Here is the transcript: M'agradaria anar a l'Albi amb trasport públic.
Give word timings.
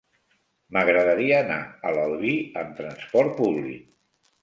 M'agradaria 0.77 1.35
anar 1.43 1.59
a 1.89 1.93
l'Albi 1.99 2.35
amb 2.65 2.75
trasport 2.83 3.41
públic. 3.45 3.91